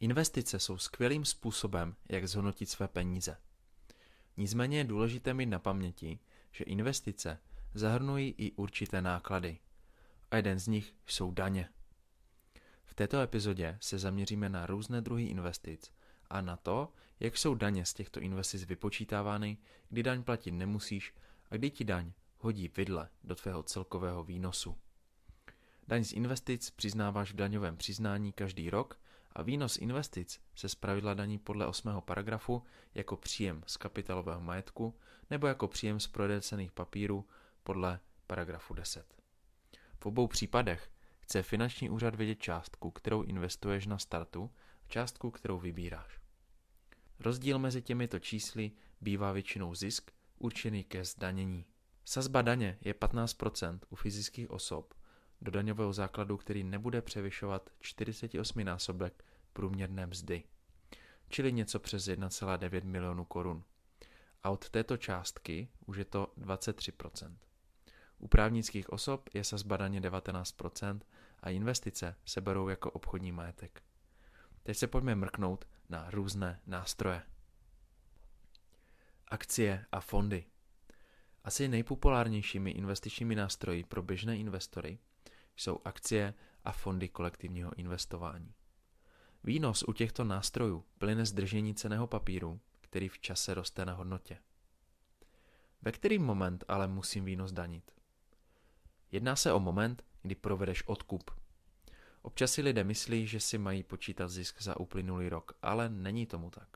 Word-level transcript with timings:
Investice 0.00 0.58
jsou 0.58 0.78
skvělým 0.78 1.24
způsobem, 1.24 1.96
jak 2.08 2.28
zhodnotit 2.28 2.66
své 2.66 2.88
peníze. 2.88 3.36
Nicméně 4.36 4.78
je 4.78 4.84
důležité 4.84 5.34
mít 5.34 5.46
na 5.46 5.58
paměti, 5.58 6.18
že 6.50 6.64
investice 6.64 7.38
zahrnují 7.74 8.34
i 8.38 8.52
určité 8.52 9.02
náklady. 9.02 9.58
A 10.30 10.36
jeden 10.36 10.58
z 10.58 10.66
nich 10.66 10.94
jsou 11.06 11.30
daně. 11.30 11.68
V 12.84 12.94
této 12.94 13.20
epizodě 13.20 13.78
se 13.80 13.98
zaměříme 13.98 14.48
na 14.48 14.66
různé 14.66 15.00
druhy 15.00 15.24
investic 15.24 15.92
a 16.30 16.40
na 16.40 16.56
to, 16.56 16.92
jak 17.20 17.38
jsou 17.38 17.54
daně 17.54 17.84
z 17.84 17.94
těchto 17.94 18.20
investic 18.20 18.64
vypočítávány, 18.64 19.58
kdy 19.88 20.02
daň 20.02 20.22
platit 20.22 20.50
nemusíš 20.50 21.14
a 21.50 21.56
kdy 21.56 21.70
ti 21.70 21.84
daň 21.84 22.12
hodí 22.38 22.68
vidle 22.68 23.08
do 23.24 23.34
tvého 23.34 23.62
celkového 23.62 24.24
výnosu. 24.24 24.76
Daň 25.88 26.04
z 26.04 26.12
investic 26.12 26.70
přiznáváš 26.70 27.32
v 27.32 27.36
daňovém 27.36 27.76
přiznání 27.76 28.32
každý 28.32 28.70
rok 28.70 28.99
a 29.32 29.42
výnos 29.42 29.78
investic 29.78 30.40
se 30.54 30.68
zpravidla 30.68 31.14
daní 31.14 31.38
podle 31.38 31.66
8. 31.66 32.00
paragrafu 32.00 32.62
jako 32.94 33.16
příjem 33.16 33.62
z 33.66 33.76
kapitálového 33.76 34.40
majetku 34.40 34.98
nebo 35.30 35.46
jako 35.46 35.68
příjem 35.68 36.00
z 36.00 36.06
prodeje 36.06 36.40
cených 36.40 36.72
papírů 36.72 37.28
podle 37.62 38.00
paragrafu 38.26 38.74
10. 38.74 39.14
V 39.98 40.06
obou 40.06 40.26
případech 40.26 40.90
chce 41.20 41.42
finanční 41.42 41.90
úřad 41.90 42.14
vědět 42.14 42.42
částku, 42.42 42.90
kterou 42.90 43.22
investuješ 43.22 43.86
na 43.86 43.98
startu 43.98 44.50
a 44.84 44.88
částku, 44.88 45.30
kterou 45.30 45.58
vybíráš. 45.58 46.20
Rozdíl 47.20 47.58
mezi 47.58 47.82
těmito 47.82 48.18
čísly 48.18 48.72
bývá 49.00 49.32
většinou 49.32 49.74
zisk 49.74 50.10
určený 50.38 50.84
ke 50.84 51.04
zdanění. 51.04 51.66
Sazba 52.04 52.42
daně 52.42 52.78
je 52.80 52.94
15% 52.94 53.78
u 53.88 53.96
fyzických 53.96 54.50
osob 54.50 54.94
do 55.42 55.50
daňového 55.50 55.92
základu, 55.92 56.36
který 56.36 56.64
nebude 56.64 57.02
převyšovat 57.02 57.70
48 57.80 58.64
násobek 58.64 59.24
průměrné 59.52 60.06
mzdy, 60.06 60.44
čili 61.28 61.52
něco 61.52 61.80
přes 61.80 62.08
1,9 62.08 62.84
milionu 62.84 63.24
korun. 63.24 63.64
A 64.42 64.50
od 64.50 64.70
této 64.70 64.96
částky 64.96 65.68
už 65.86 65.96
je 65.96 66.04
to 66.04 66.32
23%. 66.38 67.36
U 68.18 68.28
právnických 68.28 68.90
osob 68.92 69.28
je 69.34 69.44
sazba 69.44 69.76
daně 69.76 70.00
19% 70.00 71.00
a 71.40 71.50
investice 71.50 72.16
se 72.24 72.40
berou 72.40 72.68
jako 72.68 72.90
obchodní 72.90 73.32
majetek. 73.32 73.82
Teď 74.62 74.76
se 74.76 74.86
pojďme 74.86 75.14
mrknout 75.14 75.64
na 75.88 76.10
různé 76.10 76.60
nástroje. 76.66 77.22
Akcie 79.28 79.86
a 79.92 80.00
fondy. 80.00 80.46
Asi 81.44 81.68
nejpopulárnějšími 81.68 82.70
investičními 82.70 83.34
nástroji 83.34 83.84
pro 83.84 84.02
běžné 84.02 84.36
investory 84.36 84.98
jsou 85.60 85.80
akcie 85.84 86.34
a 86.64 86.72
fondy 86.72 87.08
kolektivního 87.08 87.74
investování. 87.74 88.54
Výnos 89.44 89.82
u 89.82 89.92
těchto 89.92 90.24
nástrojů 90.24 90.84
plyne 90.98 91.26
z 91.26 91.32
držení 91.32 91.74
ceného 91.74 92.06
papíru, 92.06 92.60
který 92.80 93.08
v 93.08 93.18
čase 93.18 93.54
roste 93.54 93.84
na 93.84 93.92
hodnotě. 93.92 94.38
Ve 95.82 95.92
který 95.92 96.18
moment 96.18 96.64
ale 96.68 96.88
musím 96.88 97.24
výnos 97.24 97.52
danit? 97.52 97.90
Jedná 99.12 99.36
se 99.36 99.52
o 99.52 99.60
moment, 99.60 100.04
kdy 100.22 100.34
provedeš 100.34 100.82
odkup. 100.86 101.30
Občas 102.22 102.52
si 102.52 102.62
lidé 102.62 102.84
myslí, 102.84 103.26
že 103.26 103.40
si 103.40 103.58
mají 103.58 103.82
počítat 103.82 104.28
zisk 104.28 104.62
za 104.62 104.80
uplynulý 104.80 105.28
rok, 105.28 105.52
ale 105.62 105.88
není 105.88 106.26
tomu 106.26 106.50
tak. 106.50 106.68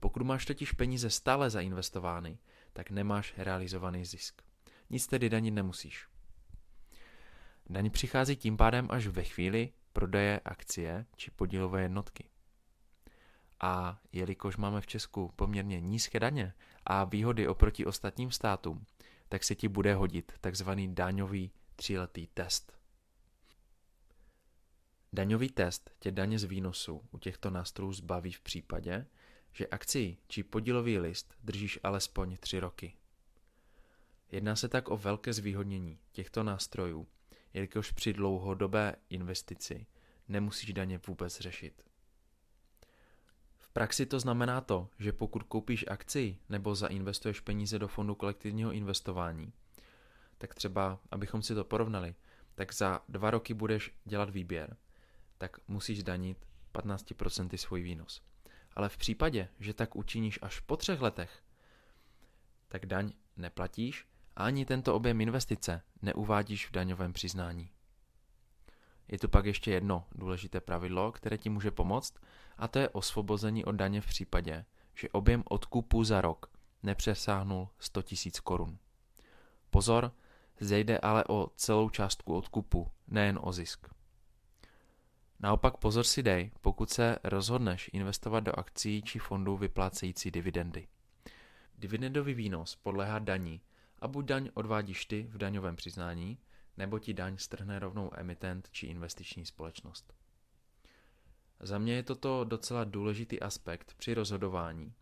Pokud 0.00 0.22
máš 0.22 0.44
totiž 0.44 0.72
peníze 0.72 1.10
stále 1.10 1.50
zainvestovány, 1.50 2.38
tak 2.72 2.90
nemáš 2.90 3.34
realizovaný 3.36 4.04
zisk. 4.04 4.42
Nic 4.90 5.06
tedy 5.06 5.30
danit 5.30 5.50
nemusíš. 5.50 6.08
Daň 7.70 7.90
přichází 7.90 8.36
tím 8.36 8.56
pádem 8.56 8.88
až 8.90 9.06
ve 9.06 9.24
chvíli 9.24 9.72
prodeje 9.92 10.40
akcie 10.44 11.06
či 11.16 11.30
podílové 11.30 11.82
jednotky. 11.82 12.28
A 13.60 14.00
jelikož 14.12 14.56
máme 14.56 14.80
v 14.80 14.86
Česku 14.86 15.32
poměrně 15.36 15.80
nízké 15.80 16.20
daně 16.20 16.54
a 16.84 17.04
výhody 17.04 17.48
oproti 17.48 17.86
ostatním 17.86 18.30
státům, 18.30 18.86
tak 19.28 19.44
se 19.44 19.54
ti 19.54 19.68
bude 19.68 19.94
hodit 19.94 20.32
takzvaný 20.40 20.94
daňový 20.94 21.50
tříletý 21.76 22.26
test. 22.26 22.78
Daňový 25.12 25.48
test 25.48 25.90
tě 25.98 26.12
daně 26.12 26.38
z 26.38 26.44
výnosu 26.44 27.02
u 27.10 27.18
těchto 27.18 27.50
nástrojů 27.50 27.92
zbaví 27.92 28.32
v 28.32 28.40
případě, 28.40 29.06
že 29.52 29.66
akci 29.66 30.16
či 30.28 30.42
podílový 30.42 30.98
list 30.98 31.34
držíš 31.44 31.78
alespoň 31.82 32.36
tři 32.36 32.60
roky. 32.60 32.94
Jedná 34.32 34.56
se 34.56 34.68
tak 34.68 34.88
o 34.88 34.96
velké 34.96 35.32
zvýhodnění 35.32 35.98
těchto 36.12 36.42
nástrojů 36.42 37.06
jelikož 37.54 37.92
při 37.92 38.12
dlouhodobé 38.12 38.96
investici 39.10 39.86
nemusíš 40.28 40.72
daně 40.72 41.00
vůbec 41.06 41.40
řešit. 41.40 41.82
V 43.58 43.68
praxi 43.68 44.06
to 44.06 44.20
znamená 44.20 44.60
to, 44.60 44.88
že 44.98 45.12
pokud 45.12 45.42
koupíš 45.42 45.84
akci 45.88 46.38
nebo 46.48 46.74
zainvestuješ 46.74 47.40
peníze 47.40 47.78
do 47.78 47.88
fondu 47.88 48.14
kolektivního 48.14 48.72
investování, 48.72 49.52
tak 50.38 50.54
třeba, 50.54 51.00
abychom 51.10 51.42
si 51.42 51.54
to 51.54 51.64
porovnali, 51.64 52.14
tak 52.54 52.74
za 52.74 53.00
dva 53.08 53.30
roky 53.30 53.54
budeš 53.54 53.94
dělat 54.04 54.30
výběr, 54.30 54.76
tak 55.38 55.56
musíš 55.68 56.02
danit 56.02 56.46
15% 56.74 57.56
svůj 57.56 57.82
výnos. 57.82 58.22
Ale 58.76 58.88
v 58.88 58.96
případě, 58.96 59.48
že 59.60 59.74
tak 59.74 59.96
učiníš 59.96 60.38
až 60.42 60.60
po 60.60 60.76
třech 60.76 61.00
letech, 61.00 61.42
tak 62.68 62.86
daň 62.86 63.12
neplatíš 63.36 64.06
a 64.38 64.44
ani 64.44 64.64
tento 64.64 64.94
objem 64.94 65.20
investice 65.20 65.82
neuvádíš 66.02 66.68
v 66.68 66.72
daňovém 66.72 67.12
přiznání. 67.12 67.70
Je 69.08 69.18
tu 69.18 69.28
pak 69.28 69.46
ještě 69.46 69.70
jedno 69.70 70.06
důležité 70.14 70.60
pravidlo, 70.60 71.12
které 71.12 71.38
ti 71.38 71.50
může 71.50 71.70
pomoct, 71.70 72.14
a 72.58 72.68
to 72.68 72.78
je 72.78 72.88
osvobození 72.88 73.64
od 73.64 73.72
daně 73.72 74.00
v 74.00 74.06
případě, 74.06 74.64
že 74.94 75.08
objem 75.08 75.42
odkupu 75.48 76.04
za 76.04 76.20
rok 76.20 76.50
nepřesáhnul 76.82 77.68
100 77.78 78.00
000 78.00 78.32
korun. 78.42 78.78
Pozor, 79.70 80.12
zde 80.60 80.78
jde 80.78 80.98
ale 80.98 81.24
o 81.28 81.50
celou 81.56 81.90
částku 81.90 82.36
odkupu, 82.36 82.90
nejen 83.08 83.38
o 83.42 83.52
zisk. 83.52 83.88
Naopak 85.40 85.76
pozor 85.76 86.04
si 86.04 86.22
dej, 86.22 86.50
pokud 86.60 86.90
se 86.90 87.18
rozhodneš 87.24 87.90
investovat 87.92 88.40
do 88.40 88.58
akcí 88.58 89.02
či 89.02 89.18
fondů 89.18 89.56
vyplácející 89.56 90.30
dividendy. 90.30 90.88
Dividendový 91.78 92.34
výnos 92.34 92.76
podléhá 92.76 93.18
daní 93.18 93.60
a 93.98 94.08
buď 94.08 94.24
daň 94.24 94.50
odvádíš 94.54 95.04
ty 95.04 95.22
v 95.22 95.38
daňovém 95.38 95.76
přiznání, 95.76 96.38
nebo 96.76 96.98
ti 96.98 97.14
daň 97.14 97.36
strhne 97.38 97.78
rovnou 97.78 98.10
emitent 98.14 98.68
či 98.72 98.86
investiční 98.86 99.46
společnost. 99.46 100.14
Za 101.60 101.78
mě 101.78 101.94
je 101.94 102.02
toto 102.02 102.44
docela 102.44 102.84
důležitý 102.84 103.40
aspekt 103.40 103.94
při 103.94 104.14
rozhodování. 104.14 104.94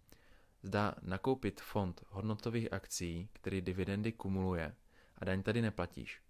Zda 0.62 0.94
nakoupit 1.02 1.60
fond 1.60 2.04
hodnotových 2.08 2.72
akcí, 2.72 3.28
který 3.32 3.60
dividendy 3.60 4.12
kumuluje 4.12 4.74
a 5.18 5.24
daň 5.24 5.42
tady 5.42 5.62
neplatíš, 5.62 6.22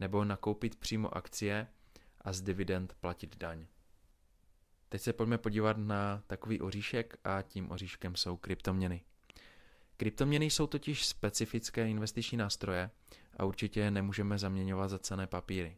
nebo 0.00 0.24
nakoupit 0.24 0.76
přímo 0.76 1.16
akcie 1.16 1.66
a 2.20 2.32
z 2.32 2.40
dividend 2.40 2.94
platit 3.00 3.36
daň. 3.36 3.66
Teď 4.88 5.02
se 5.02 5.12
pojďme 5.12 5.38
podívat 5.38 5.76
na 5.76 6.22
takový 6.26 6.60
oříšek 6.60 7.16
a 7.24 7.42
tím 7.42 7.70
oříškem 7.70 8.16
jsou 8.16 8.36
kryptoměny. 8.36 9.04
Kryptoměny 10.02 10.44
jsou 10.44 10.66
totiž 10.66 11.06
specifické 11.06 11.88
investiční 11.88 12.38
nástroje 12.38 12.90
a 13.36 13.44
určitě 13.44 13.80
je 13.80 13.90
nemůžeme 13.90 14.38
zaměňovat 14.38 14.88
za 14.88 14.98
cené 14.98 15.26
papíry. 15.26 15.76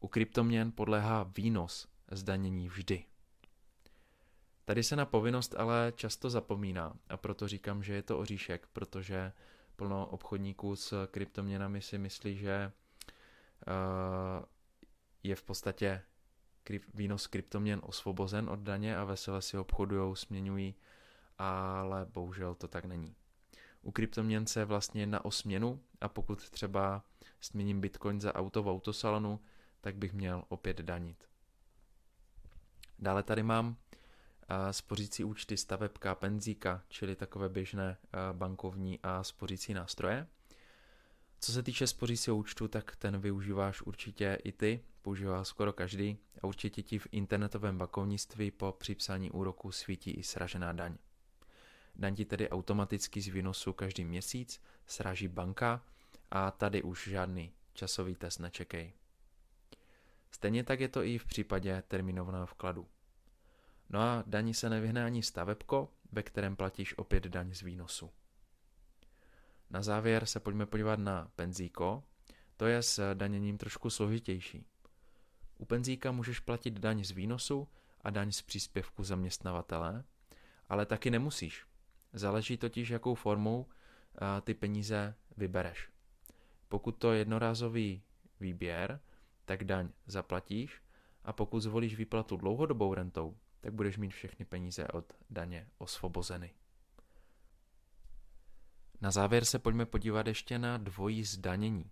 U 0.00 0.08
kryptoměn 0.08 0.72
podléhá 0.72 1.22
výnos 1.36 1.88
zdanění 2.10 2.68
vždy. 2.68 3.04
Tady 4.64 4.82
se 4.82 4.96
na 4.96 5.06
povinnost 5.06 5.54
ale 5.54 5.92
často 5.96 6.30
zapomíná 6.30 6.96
a 7.08 7.16
proto 7.16 7.48
říkám, 7.48 7.82
že 7.82 7.94
je 7.94 8.02
to 8.02 8.18
oříšek, 8.18 8.66
protože 8.72 9.32
plno 9.76 10.06
obchodníků 10.06 10.76
s 10.76 11.06
kryptoměnami 11.06 11.82
si 11.82 11.98
myslí, 11.98 12.36
že 12.36 12.72
uh, 13.66 14.44
je 15.22 15.36
v 15.36 15.42
podstatě 15.42 16.02
výnos 16.94 17.26
kryptoměn 17.26 17.80
osvobozen 17.82 18.50
od 18.50 18.60
daně 18.60 18.96
a 18.96 19.04
vesele 19.04 19.42
si 19.42 19.58
obchodují, 19.58 20.16
směňují 20.16 20.74
ale 21.40 22.06
bohužel 22.12 22.54
to 22.54 22.68
tak 22.68 22.84
není. 22.84 23.14
U 23.82 23.92
kryptoměn 23.92 24.46
se 24.46 24.64
vlastně 24.64 25.02
jedná 25.02 25.24
o 25.24 25.30
směnu 25.30 25.80
a 26.00 26.08
pokud 26.08 26.50
třeba 26.50 27.04
směním 27.40 27.80
bitcoin 27.80 28.20
za 28.20 28.34
auto 28.34 28.62
v 28.62 28.68
autosalonu, 28.68 29.40
tak 29.80 29.96
bych 29.96 30.12
měl 30.12 30.44
opět 30.48 30.80
danit. 30.80 31.28
Dále 32.98 33.22
tady 33.22 33.42
mám 33.42 33.76
spořící 34.70 35.24
účty 35.24 35.56
stavebka, 35.56 36.14
penzíka, 36.14 36.82
čili 36.88 37.16
takové 37.16 37.48
běžné 37.48 37.96
bankovní 38.32 38.98
a 39.02 39.22
spořící 39.22 39.74
nástroje. 39.74 40.26
Co 41.40 41.52
se 41.52 41.62
týče 41.62 41.86
spořícího 41.86 42.36
účtu, 42.36 42.68
tak 42.68 42.96
ten 42.96 43.20
využíváš 43.20 43.82
určitě 43.82 44.38
i 44.44 44.52
ty, 44.52 44.84
používá 45.02 45.44
skoro 45.44 45.72
každý 45.72 46.18
a 46.42 46.46
určitě 46.46 46.82
ti 46.82 46.98
v 46.98 47.06
internetovém 47.10 47.78
bankovnictví 47.78 48.50
po 48.50 48.72
připsání 48.78 49.30
úroku 49.30 49.72
svítí 49.72 50.10
i 50.10 50.22
sražená 50.22 50.72
daň. 50.72 50.96
Daň 52.00 52.14
ti 52.14 52.24
tedy 52.24 52.48
automaticky 52.48 53.20
z 53.20 53.28
výnosu 53.28 53.72
každý 53.72 54.04
měsíc 54.04 54.60
sráží 54.86 55.28
banka 55.28 55.84
a 56.30 56.50
tady 56.50 56.82
už 56.82 57.08
žádný 57.08 57.52
časový 57.72 58.14
test 58.14 58.38
nečekej. 58.38 58.92
Stejně 60.30 60.64
tak 60.64 60.80
je 60.80 60.88
to 60.88 61.02
i 61.02 61.18
v 61.18 61.24
případě 61.24 61.82
terminovaného 61.88 62.46
vkladu. 62.46 62.88
No 63.90 64.00
a 64.00 64.24
daní 64.26 64.54
se 64.54 64.70
nevyhne 64.70 65.04
ani 65.04 65.22
stavebko, 65.22 65.88
ve 66.12 66.22
kterém 66.22 66.56
platíš 66.56 66.98
opět 66.98 67.24
daň 67.24 67.54
z 67.54 67.62
výnosu. 67.62 68.10
Na 69.70 69.82
závěr 69.82 70.26
se 70.26 70.40
pojďme 70.40 70.66
podívat 70.66 70.98
na 70.98 71.30
penzíko, 71.36 72.04
to 72.56 72.66
je 72.66 72.82
s 72.82 73.14
daněním 73.14 73.58
trošku 73.58 73.90
složitější. 73.90 74.64
U 75.58 75.64
penzíka 75.64 76.12
můžeš 76.12 76.40
platit 76.40 76.74
daň 76.74 77.04
z 77.04 77.10
výnosu 77.10 77.68
a 78.00 78.10
daň 78.10 78.32
z 78.32 78.42
příspěvku 78.42 79.04
zaměstnavatele, 79.04 80.04
ale 80.68 80.86
taky 80.86 81.10
nemusíš. 81.10 81.69
Záleží 82.12 82.56
totiž, 82.56 82.88
jakou 82.88 83.14
formou 83.14 83.66
ty 84.42 84.54
peníze 84.54 85.14
vybereš. 85.36 85.88
Pokud 86.68 86.92
to 86.92 87.12
je 87.12 87.18
jednorázový 87.18 88.02
výběr, 88.40 89.00
tak 89.44 89.64
daň 89.64 89.88
zaplatíš 90.06 90.82
a 91.24 91.32
pokud 91.32 91.60
zvolíš 91.60 91.96
výplatu 91.96 92.36
dlouhodobou 92.36 92.94
rentou, 92.94 93.36
tak 93.60 93.72
budeš 93.72 93.98
mít 93.98 94.10
všechny 94.10 94.44
peníze 94.44 94.88
od 94.88 95.12
daně 95.30 95.68
osvobozeny. 95.78 96.54
Na 99.00 99.10
závěr 99.10 99.44
se 99.44 99.58
pojďme 99.58 99.86
podívat 99.86 100.26
ještě 100.26 100.58
na 100.58 100.78
dvojí 100.78 101.24
zdanění. 101.24 101.90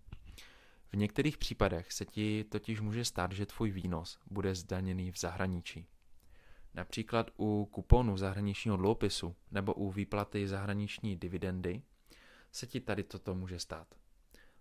V 0.91 0.97
některých 0.97 1.37
případech 1.37 1.91
se 1.91 2.05
ti 2.05 2.43
totiž 2.43 2.81
může 2.81 3.05
stát, 3.05 3.31
že 3.31 3.45
tvůj 3.45 3.71
výnos 3.71 4.19
bude 4.31 4.55
zdaněný 4.55 5.11
v 5.11 5.19
zahraničí. 5.19 5.87
Například 6.73 7.31
u 7.37 7.65
kuponu 7.71 8.17
zahraničního 8.17 8.77
dluhopisu 8.77 9.35
nebo 9.51 9.73
u 9.73 9.91
výplaty 9.91 10.47
zahraniční 10.47 11.15
dividendy 11.15 11.81
se 12.51 12.67
ti 12.67 12.79
tady 12.79 13.03
toto 13.03 13.35
může 13.35 13.59
stát. 13.59 13.95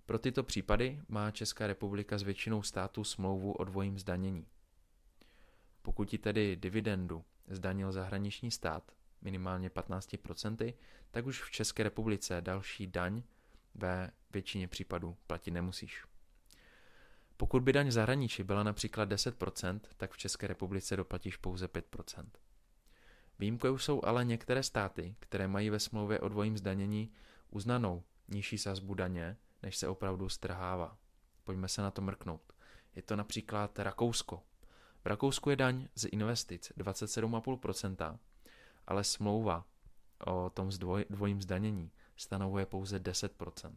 Pro 0.07 0.19
tyto 0.19 0.43
případy 0.43 1.01
má 1.09 1.31
Česká 1.31 1.67
republika 1.67 2.19
s 2.19 2.23
většinou 2.23 2.63
států 2.63 3.05
smlouvu 3.05 3.53
o 3.53 3.65
dvojím 3.65 3.99
zdanění. 3.99 4.47
Pokud 5.83 6.05
ti 6.05 6.19
tedy 6.19 6.57
dividendu 6.57 7.25
zdanil 7.49 7.93
zahraniční 7.93 8.51
stát 8.51 8.93
minimálně 9.23 9.69
15%, 9.69 10.75
tak 11.11 11.27
už 11.27 11.43
v 11.43 11.51
České 11.51 11.83
republice 11.83 12.41
další 12.41 12.87
daň 12.87 13.23
ve 13.75 14.11
většině 14.31 14.69
případů 14.69 15.17
platit 15.27 15.51
nemusíš. 15.51 16.05
Pokud 17.41 17.63
by 17.63 17.73
daň 17.73 17.89
v 17.89 17.93
zahraničí 17.93 18.43
byla 18.43 18.63
například 18.63 19.09
10%, 19.09 19.81
tak 19.97 20.13
v 20.13 20.19
České 20.19 20.47
republice 20.47 20.97
doplatíš 20.97 21.37
pouze 21.37 21.67
5%. 21.67 22.25
Výjimkou 23.39 23.79
jsou 23.79 24.05
ale 24.05 24.25
některé 24.25 24.63
státy, 24.63 25.17
které 25.19 25.49
mají 25.49 25.71
ve 25.71 25.81
smlouvě 25.81 26.21
o 26.21 26.29
dvojím 26.29 26.59
zdanění 26.59 27.13
uznanou 27.51 28.03
nižší 28.29 28.59
sazbu 28.59 28.95
daně, 28.95 29.37
než 29.63 29.77
se 29.77 29.89
opravdu 29.89 30.29
strhává. 30.29 30.99
Pojďme 31.45 31.69
se 31.69 31.83
na 31.83 31.91
to 31.91 32.03
mrknout. 32.03 32.53
Je 32.97 33.03
to 33.03 33.17
například 33.17 33.79
Rakousko. 33.79 34.43
V 35.05 35.07
Rakousku 35.07 35.51
je 35.51 35.57
daň 35.57 35.89
z 35.95 36.09
investic 36.13 36.73
27,5%, 36.79 38.19
ale 38.87 39.05
smlouva 39.05 39.65
o 40.27 40.51
tom 40.51 40.71
dvojím 41.11 41.43
zdanění 41.43 41.91
stanovuje 42.17 42.67
pouze 42.67 42.99
10%. 42.99 43.73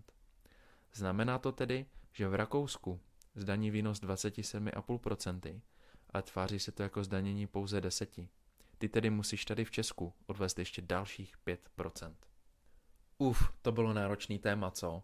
Znamená 0.93 1.39
to 1.39 1.51
tedy, 1.51 1.85
že 2.11 2.27
v 2.27 2.35
Rakousku 2.35 2.99
zdaní 3.35 3.71
výnos 3.71 4.01
27,5%, 4.01 5.61
ale 6.09 6.23
tváří 6.23 6.59
se 6.59 6.71
to 6.71 6.83
jako 6.83 7.03
zdanění 7.03 7.47
pouze 7.47 7.81
10. 7.81 8.19
Ty 8.77 8.89
tedy 8.89 9.09
musíš 9.09 9.45
tady 9.45 9.65
v 9.65 9.71
Česku 9.71 10.13
odvést 10.27 10.59
ještě 10.59 10.81
dalších 10.81 11.35
5%. 11.77 12.13
Uf, 13.17 13.53
to 13.61 13.71
bylo 13.71 13.93
náročný 13.93 14.39
téma, 14.39 14.71
co? 14.71 15.03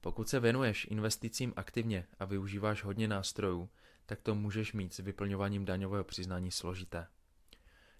Pokud 0.00 0.28
se 0.28 0.40
věnuješ 0.40 0.86
investicím 0.90 1.52
aktivně 1.56 2.06
a 2.18 2.24
využíváš 2.24 2.84
hodně 2.84 3.08
nástrojů, 3.08 3.70
tak 4.06 4.20
to 4.22 4.34
můžeš 4.34 4.72
mít 4.72 4.94
s 4.94 4.98
vyplňováním 4.98 5.64
daňového 5.64 6.04
přiznání 6.04 6.50
složité. 6.50 7.06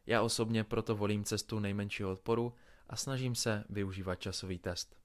Já 0.06 0.22
osobně 0.22 0.64
proto 0.64 0.96
volím 0.96 1.24
cestu 1.24 1.58
nejmenšího 1.58 2.10
odporu 2.12 2.54
a 2.88 2.96
snažím 2.96 3.34
se 3.34 3.64
využívat 3.68 4.14
časový 4.14 4.58
test. 4.58 4.96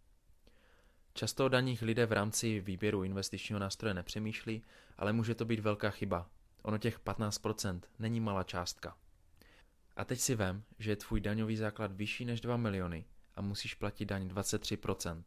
Často 1.15 1.45
o 1.45 1.49
daních 1.49 1.81
lidé 1.81 2.05
v 2.05 2.11
rámci 2.11 2.59
výběru 2.59 3.03
investičního 3.03 3.59
nástroje 3.59 3.93
nepřemýšlí, 3.93 4.63
ale 4.97 5.13
může 5.13 5.35
to 5.35 5.45
být 5.45 5.59
velká 5.59 5.89
chyba. 5.89 6.29
Ono 6.61 6.77
těch 6.77 6.99
15% 6.99 7.81
není 7.99 8.19
malá 8.19 8.43
částka. 8.43 8.97
A 9.95 10.05
teď 10.05 10.19
si 10.19 10.35
vem, 10.35 10.63
že 10.79 10.91
je 10.91 10.95
tvůj 10.95 11.21
daňový 11.21 11.57
základ 11.57 11.91
vyšší 11.91 12.25
než 12.25 12.41
2 12.41 12.57
miliony 12.57 13.05
a 13.35 13.41
musíš 13.41 13.73
platit 13.73 14.05
daň 14.05 14.27
23%. 14.27 15.23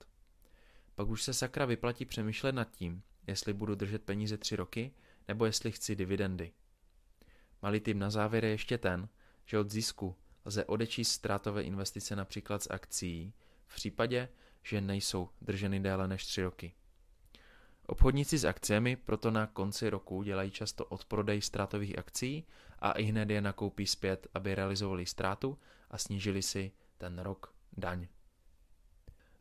Pak 0.94 1.08
už 1.08 1.22
se 1.22 1.34
sakra 1.34 1.64
vyplatí 1.64 2.04
přemýšlet 2.04 2.52
nad 2.52 2.70
tím, 2.70 3.02
jestli 3.26 3.52
budu 3.52 3.74
držet 3.74 4.02
peníze 4.02 4.38
3 4.38 4.56
roky, 4.56 4.92
nebo 5.28 5.44
jestli 5.44 5.72
chci 5.72 5.96
dividendy. 5.96 6.52
Malý 7.62 7.80
tým 7.80 7.98
na 7.98 8.10
závěr 8.10 8.44
je 8.44 8.50
ještě 8.50 8.78
ten, 8.78 9.08
že 9.44 9.58
od 9.58 9.70
zisku 9.70 10.16
lze 10.44 10.64
odečíst 10.64 11.12
ztrátové 11.12 11.62
investice 11.62 12.16
například 12.16 12.62
z 12.62 12.70
akcí 12.70 13.32
v 13.66 13.74
případě, 13.74 14.28
že 14.62 14.80
nejsou 14.80 15.28
drženy 15.40 15.80
déle 15.80 16.08
než 16.08 16.26
3 16.26 16.42
roky. 16.42 16.72
Obchodníci 17.86 18.38
s 18.38 18.44
akciemi 18.44 18.96
proto 18.96 19.30
na 19.30 19.46
konci 19.46 19.90
roku 19.90 20.22
dělají 20.22 20.50
často 20.50 20.84
odprodej 20.84 21.42
ztrátových 21.42 21.98
akcí 21.98 22.46
a 22.78 22.92
i 22.92 23.02
hned 23.02 23.30
je 23.30 23.40
nakoupí 23.40 23.86
zpět, 23.86 24.26
aby 24.34 24.54
realizovali 24.54 25.06
ztrátu 25.06 25.58
a 25.90 25.98
snížili 25.98 26.42
si 26.42 26.72
ten 26.98 27.18
rok 27.18 27.54
daň. 27.76 28.08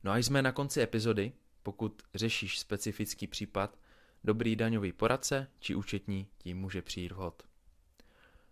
No 0.04 0.12
a 0.12 0.18
jsme 0.18 0.42
na 0.42 0.52
konci 0.52 0.82
epizody. 0.82 1.32
Pokud 1.64 2.02
řešíš 2.16 2.60
specifický 2.60 3.28
případ, 3.28 3.80
dobrý 4.24 4.56
daňový 4.56 4.92
poradce 4.92 5.48
či 5.60 5.76
účetní 5.76 6.28
ti 6.38 6.54
může 6.54 6.82
přijít 6.82 7.12
vhod. 7.12 7.44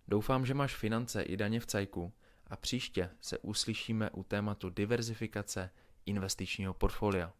Doufám, 0.07 0.45
že 0.45 0.53
máš 0.53 0.75
finance 0.75 1.23
i 1.23 1.37
daně 1.37 1.59
v 1.59 1.65
cajku 1.65 2.13
a 2.47 2.55
příště 2.55 3.09
se 3.21 3.37
uslyšíme 3.37 4.09
u 4.09 4.23
tématu 4.23 4.69
diverzifikace 4.69 5.69
investičního 6.05 6.73
portfolia. 6.73 7.33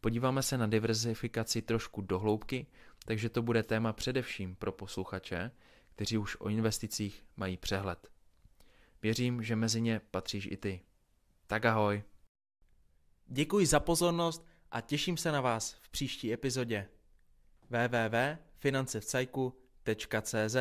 Podíváme 0.00 0.42
se 0.42 0.58
na 0.58 0.66
diverzifikaci 0.66 1.62
trošku 1.62 2.00
do 2.00 2.18
hloubky, 2.18 2.66
takže 3.04 3.28
to 3.28 3.42
bude 3.42 3.62
téma 3.62 3.92
především 3.92 4.56
pro 4.56 4.72
posluchače, 4.72 5.50
kteří 5.94 6.18
už 6.18 6.36
o 6.40 6.48
investicích 6.48 7.24
mají 7.36 7.56
přehled. 7.56 8.10
Věřím, 9.02 9.42
že 9.42 9.56
mezi 9.56 9.80
ně 9.80 10.00
patříš 10.10 10.46
i 10.46 10.56
ty. 10.56 10.80
Tak 11.46 11.64
ahoj. 11.64 12.02
Děkuji 13.26 13.66
za 13.66 13.80
pozornost 13.80 14.46
a 14.70 14.80
těším 14.80 15.16
se 15.16 15.32
na 15.32 15.40
vás 15.40 15.72
v 15.72 15.88
příští 15.88 16.32
epizodě. 16.32 16.88
www.financevcajku.cz 17.70 20.56